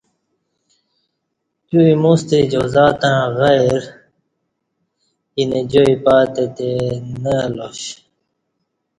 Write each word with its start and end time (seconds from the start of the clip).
تیو 1.67 1.81
اِیموستہ 1.89 2.35
اِجازت 2.43 2.93
تݩع 3.01 3.23
بغیر 3.33 3.81
اینہ 5.37 5.59
جائ 5.71 5.93
پاتہ 6.03 6.45
تے 6.55 6.69
نہ 7.21 7.35
الاش 7.45 7.81